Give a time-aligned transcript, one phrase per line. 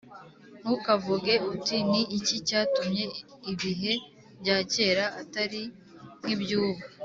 [0.61, 3.05] Ntukavuge uti Ni iki cyatumye
[3.51, 3.93] ibihe
[4.41, 5.61] bya kera atari
[6.21, 6.83] nkibyubu